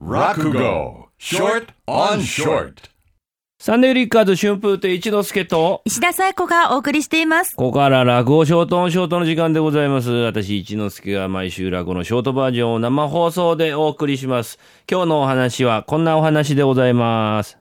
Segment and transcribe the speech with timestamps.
[0.00, 2.72] Rakugo Short on Short
[3.58, 7.54] サンデーリッカーズ春風亭一之輔と、石田紗友子がお送りしています。
[7.54, 10.10] ここから落語ショートオンショートの時間でございます。
[10.10, 14.58] 私、一之輔が毎週落語のショートバージョンを生放送でお送りします。
[14.90, 17.58] 今日のお話はこんなお話でございます。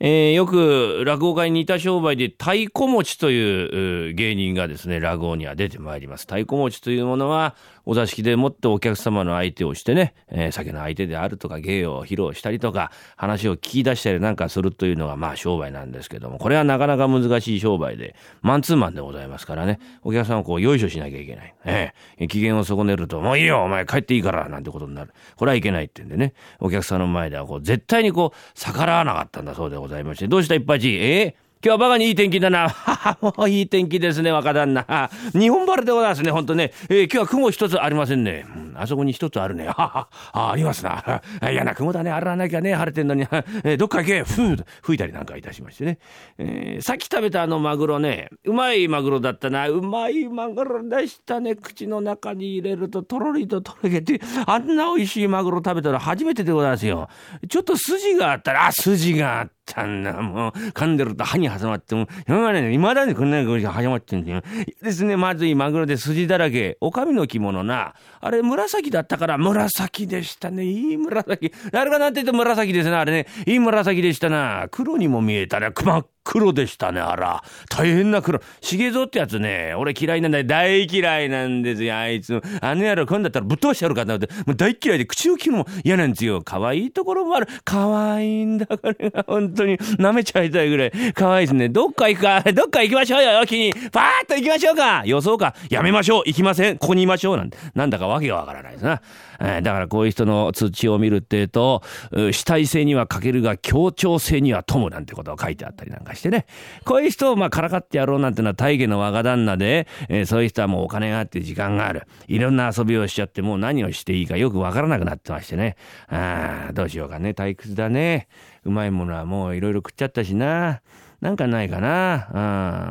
[0.00, 6.20] えーよく落語家に似た商売で太鼓持ちという芸人がですね、落語には出てまいります。
[6.22, 21.54] 太鼓持ちというものは、お座敷でもってお客様の相手をしてね、えー酒の相手であるとか芸を披露したりとか、話を聞き出したりなんかするというのがまあ商売なんですけども、これはなかなか難しい商売で、マンツーマンでございますからね、お客さんをこう、よいしょしなきゃいけない。
[21.64, 25.12] ええ機嫌を損ねると、もういいよ、お前帰っていいから、なんてことになる。
[25.36, 31.34] これはいけないってんでね、お客さんの前ではこう、絶対にこう、逆らわなかったんだそうでございますして、どうした一八え？
[31.36, 32.72] ー今日はバカにいい天気だな。
[33.20, 35.10] もういい天気ですね、若旦那。
[35.34, 36.72] 日本晴れでございますね、ほんとね。
[36.88, 38.46] えー今日は雲一つありませんね。
[38.80, 39.66] あそこに一つあるね。
[39.68, 41.22] はは、あありますな。
[41.40, 43.26] あ 嫌な雲だね、あらなきゃね、晴れてんのに。
[43.78, 45.98] どっか行け、ふう、吹いたりなんかいたしましてね。
[46.38, 49.68] えーさっき食べたあのマグロね、うまいマグロだったな。
[49.68, 51.54] うまいマグロでしたね。
[51.54, 57.08] 口の中に入れるととろりととろけて、あんな美味しいマグロ食べたら初めてでございますよ。
[57.48, 60.12] ちょっと筋があったら、あ、筋があったんだ。
[60.22, 64.42] もう、噛んでると歯に挟まっても、今までね、未だにこんなに挟まってんだよ。
[64.82, 66.76] ですね、まずいマグロで筋だらけ。
[66.80, 67.94] お上の着物な。
[68.20, 70.64] あれ、紫紫だったから、紫でしたね。
[70.64, 71.52] いい紫。
[71.72, 73.26] あれがなんて言って紫ですね、あれね。
[73.46, 74.68] いい紫でしたな。
[74.70, 75.74] 黒にも見えたらね。
[75.74, 77.42] 真っ黒でしたね、あら。
[77.70, 78.38] 大変な黒。
[78.60, 80.44] 茂蔵ってやつね、俺嫌いなんだよ。
[80.44, 82.42] 大嫌いなんですよ、あいつ。
[82.60, 84.28] あの野郎、今度だったらぶっ飛ばしてやるかなって。
[84.44, 86.42] もう大嫌いで、口を切るのも嫌なんですよ。
[86.44, 87.48] 可愛いところもある。
[87.64, 89.24] 可愛いんだ、これが。
[89.26, 89.78] 本当に。
[89.78, 90.92] 舐めちゃいたいぐらい。
[91.14, 91.70] 可愛いですね。
[91.70, 92.42] どっか行くか。
[92.52, 93.72] どっか行きましょうよ、よきに。
[93.90, 95.02] パーッと行きましょうか。
[95.06, 95.54] 予想か。
[95.70, 96.22] やめましょう。
[96.26, 96.76] 行きません。
[96.76, 97.36] ここにいましょう。
[97.38, 97.56] なんて。
[97.74, 99.00] なんだかわけがわからないですな。
[99.40, 106.46] えーだからこういう人の通知を見るっていうと、主体性には欠けるが協調性には富むなんてことを書いてあったりなんかしてしてね。
[106.84, 112.06] こういう人をまあからかってやろうなんてのは大家の若旦那で、えーそういう人はもうお金があって時間がある。
[112.26, 115.76] いろんな遊びをしちゃってもう何をしていいかよくわからなくなってましてね。
[116.08, 117.30] ああ、どうしようかね。
[117.30, 118.28] 退屈だね。
[118.64, 120.82] うまいものはもういろいろ食っちゃったしな。
[121.20, 122.28] なんかないかな。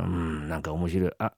[0.05, 1.11] うん、なんか面白い。
[1.19, 1.33] あ、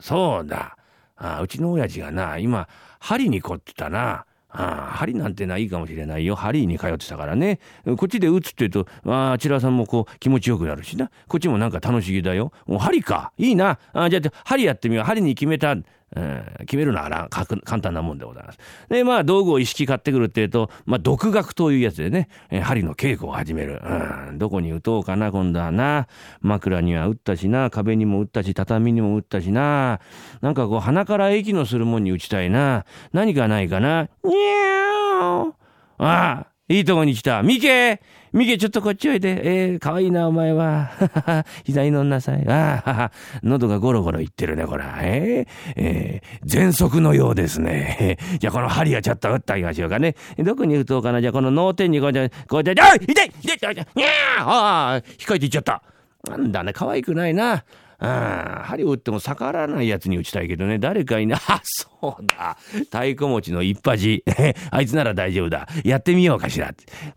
[0.00, 0.76] そうだ。
[1.16, 2.68] あうちの親父がな、今、
[2.98, 4.26] 針に凝ってたな。
[4.56, 6.36] ああ針なんてないいかもしれないよ。
[6.36, 7.58] 針に通ってたからね。
[7.96, 11.10] こっちで打つって言うと、ああちらさんもこう気持ちよくなるしな。
[11.28, 12.52] こっちもなんか楽しげだよ。
[12.66, 13.32] もう針か。
[13.36, 13.78] いいな。
[13.92, 15.04] あじゃあ、針やってみよう。
[15.04, 15.76] 針に決めた。
[16.16, 18.58] うん決めるのは簡単なもんでございます。
[18.88, 23.80] で、まあ、道具を一式買ってくるっていうと、まあ、独学というやつでね、え針の稽古を始める。
[23.84, 26.06] うん、どこに打とうかな、今度はな。
[26.40, 30.00] 枕には打ったしな、壁にも打ったし、畳にも打ったしな。
[30.40, 32.84] なんかこう、鼻から息のするもんに打ちたいな。
[33.12, 34.08] 何かないかな。
[34.24, 35.52] にゃー
[35.98, 37.42] ああ、いいとこに来た。
[37.42, 38.00] ミケ
[38.32, 39.66] ミケ、ちょっとこっちおいで。
[39.66, 40.90] えー、かわいいな、お前は。
[41.64, 42.48] 膝に乗んなさい。
[42.48, 43.10] ああ、
[43.42, 44.84] 喉がゴロゴロいってるね、これ。
[45.02, 48.16] えー、えー、喘息のようですね。
[48.40, 50.16] じゃあ、この針をちょっと打ってあげましょうかね。
[50.38, 51.20] どこに打とうかな。
[51.20, 55.82] じゃあ、この脳天にこうやって、こうやって、あ痛い痛い痛い痛いにゃーああ、控えていっちゃった。
[56.30, 57.62] なんだね、可愛くないな。
[57.98, 62.56] ああ、針を打っても逆らわないやつに打ちたいけどね、誰かいな、あ、そうだ。
[62.90, 63.94] 太鼓持ちの一発。
[64.70, 65.68] あいつなら大丈夫だ。
[65.84, 66.72] やってみようかしら。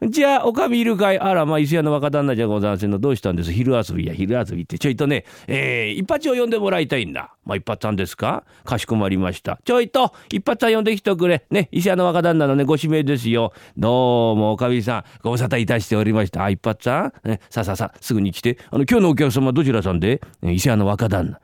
[0.08, 3.00] じゃあ、おかみいるかいあら、まあ、伊勢屋の若旦那じゃございませんの。
[3.00, 3.52] どうしたんです？
[3.52, 4.78] 昼遊びや、昼遊びって。
[4.78, 7.34] ちょいとね、えー、一発を呼んでもらいたいんだ。
[7.46, 8.44] まあ、一発さんですか？
[8.66, 9.60] かしこまりました。
[9.66, 11.46] ちょいと、一発さん呼んできてくれ。
[11.50, 13.54] ね、伊勢屋の若旦那のね、ご指名ですよ。
[13.78, 16.44] どうも、おかみさん、ご無沙汰いたしておりました。
[16.44, 18.58] あ、一発さん、ね、さあさあさあ、すぐに来て。
[18.70, 20.22] あの、今日のお客様どちらさんで？
[20.44, 21.40] え伊勢屋の若旦那。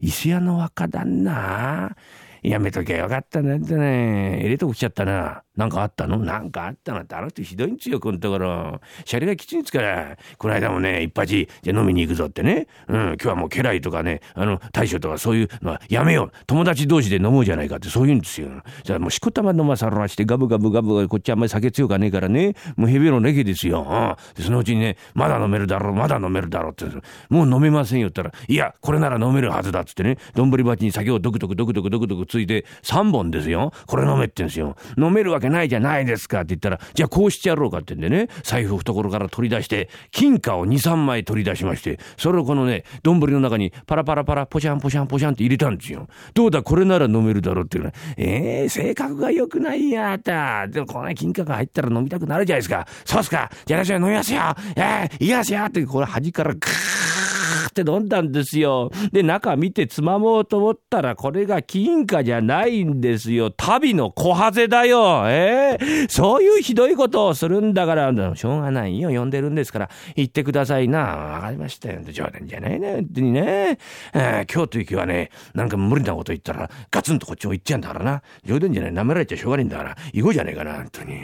[0.00, 1.96] 伊勢屋の若旦那？
[2.42, 4.38] やめときゃよかったなってね。
[4.40, 5.44] 入れとこ来ちゃったな。
[5.58, 6.18] なんかあったの？
[6.18, 8.80] なんかあったなって、あの人ひどいんですよ、このところ。
[9.04, 10.16] シャレがきついんですから。
[10.38, 12.68] この間もね、一発、じゃ飲みに行くぞってね。
[12.86, 16.32] うん、今日はもう家来とかね、あの、大将とかそういうのはやめよう。
[16.46, 18.48] 友達同士で飲もうじゃないかってそう言うんですよ。
[18.84, 22.54] じゃあもうしこたま飲まさらしてガブガブガブガブ、こっちあんまり酒強かねえからね。
[22.76, 23.82] もうヘビのレゲですよ。
[23.82, 24.14] うん。
[24.36, 26.84] で、そのうちにね、まだ飲めるだろう、まだ飲めるだろうって。
[27.28, 33.72] もう飲めませんよったら、いや、これなら飲めるはずだっつってね、丼鉢に酒をドクドクドクドクドクドクついて3本ですよ。
[33.86, 34.76] これ飲めって言うんですよ。
[34.96, 46.08] 飲めるわけないじゃないですかって言ったら、じゃあこうしてやろうかってんでね、財布懐から取り出して、金貨を2、3枚取り出しまして、それをこのね、丼の中にパラパラパラ、ポシャンポシャンポシャンって入れたんですよ。
[46.34, 47.92] どうだ、これなら飲めるだろうっていうね。
[48.16, 50.66] えー、性格が良くないやあた。
[50.68, 52.86] でもこの金貨が入ったら飲みたくなるじゃないですか。
[53.04, 53.50] そうっすか。
[53.66, 54.40] じゃあ私は飲みますよ。
[54.76, 57.27] えー、いきますよって、これ端からグー
[57.68, 58.90] って飲んだんですよ。
[59.12, 63.50] で、中見てつまもうと思ったら、これが金貨じゃないんですよ。
[63.50, 65.24] 旅の小ハゼだよ。
[65.28, 69.10] えー、そういうひどいことをするんだから、しょうがないよ。
[69.10, 70.98] 呼んでるんですから、言ってくださいな。
[70.98, 72.00] わかりましたよ。
[72.02, 72.94] 冗談じゃないね。
[72.96, 73.78] 本当にね。
[74.14, 78.22] えー、今日という日はね、なんか無理なこと言ったら、ガツンとこっちを言っちゃうんだからな。
[78.44, 78.92] 冗談じゃない。
[78.92, 79.96] 舐められちゃしょうがないんだから。
[80.12, 81.14] 行こうじゃねえかな、本当に。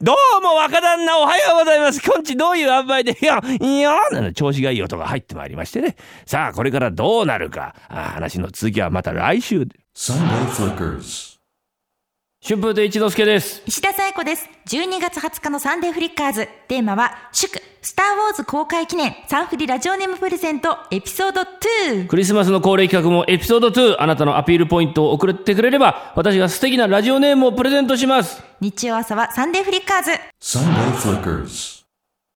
[0.00, 2.00] どうも若旦那おはようございます。
[2.00, 5.96] こんちどういう塩梅で、いや、いや、なの調子がいい音が入ってまいりましてね。
[6.26, 7.74] さあ、これからどうなるか。
[7.88, 9.66] あ話の続きはまた来週。
[12.46, 13.62] 春風亭一之輔です。
[13.64, 14.50] 石田紗友子です。
[14.66, 16.46] 12月20日のサンデーフリッカーズ。
[16.68, 22.06] テーマは、祝、スターウォーズ公開記念、サンフリラジオネームプレゼント、エピソード2。
[22.06, 23.96] クリスマスの恒例企画もエピソード2。
[23.98, 28.42] あなたのアピールポイントを送ってくれれば、私が素敵なラジオネームをプレゼントします。
[28.60, 30.10] 日曜朝はサンデーフリッカーズ。
[30.38, 31.83] サンデーフリッカーズ。